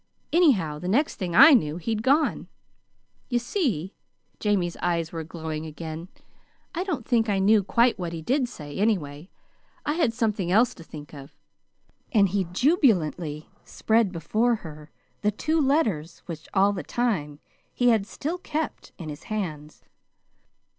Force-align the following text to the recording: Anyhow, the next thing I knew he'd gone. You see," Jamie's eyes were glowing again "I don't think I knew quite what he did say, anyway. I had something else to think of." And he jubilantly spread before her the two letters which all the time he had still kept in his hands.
Anyhow, 0.33 0.79
the 0.79 0.87
next 0.87 1.17
thing 1.17 1.35
I 1.35 1.53
knew 1.53 1.77
he'd 1.77 2.01
gone. 2.01 2.47
You 3.29 3.37
see," 3.37 3.93
Jamie's 4.39 4.75
eyes 4.77 5.11
were 5.11 5.23
glowing 5.23 5.67
again 5.67 6.07
"I 6.73 6.83
don't 6.83 7.05
think 7.07 7.29
I 7.29 7.37
knew 7.37 7.61
quite 7.63 7.99
what 7.99 8.11
he 8.11 8.23
did 8.23 8.49
say, 8.49 8.77
anyway. 8.77 9.29
I 9.85 9.93
had 9.93 10.11
something 10.11 10.51
else 10.51 10.73
to 10.73 10.83
think 10.83 11.13
of." 11.13 11.35
And 12.11 12.29
he 12.29 12.45
jubilantly 12.45 13.51
spread 13.63 14.11
before 14.11 14.55
her 14.65 14.89
the 15.21 15.29
two 15.29 15.61
letters 15.61 16.23
which 16.25 16.47
all 16.51 16.73
the 16.73 16.81
time 16.81 17.39
he 17.71 17.89
had 17.89 18.07
still 18.07 18.39
kept 18.39 18.93
in 18.97 19.07
his 19.07 19.25
hands. 19.25 19.83